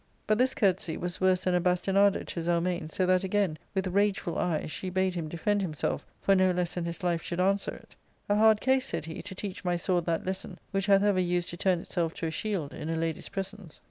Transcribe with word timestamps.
But 0.25 0.39
this 0.39 0.55
courtesy 0.55 0.97
was 0.97 1.21
worse 1.21 1.41
than 1.41 1.53
a 1.53 1.61
bastinado 1.61 2.25
to 2.25 2.41
Zelmane, 2.41 2.89
so 2.89 3.05
that 3.05 3.23
again, 3.23 3.59
with 3.75 3.85
rageful 3.85 4.35
eyes, 4.39 4.71
she 4.71 4.89
bad 4.89 5.13
him 5.13 5.29
defend 5.29 5.61
himself, 5.61 6.07
for 6.19 6.33
no 6.33 6.49
less 6.49 6.73
than 6.73 6.85
his 6.85 7.03
life 7.03 7.21
should 7.21 7.39
answer 7.39 7.75
it" 7.75 7.95
A 8.27 8.33
hard 8.35 8.61
case," 8.61 8.87
said 8.87 9.05
he," 9.05 9.21
to 9.21 9.35
teach 9.35 9.63
my 9.63 9.75
sword 9.75 10.05
that 10.05 10.25
lesson, 10.25 10.57
which 10.71 10.87
hath 10.87 11.03
ever 11.03 11.19
used 11.19 11.49
to 11.49 11.57
turn 11.57 11.79
itself 11.81 12.15
to 12.15 12.25
a 12.25 12.31
shield 12.31 12.73
in 12.73 12.89
a 12.89 12.95
lady's 12.97 13.29
presence." 13.29 13.79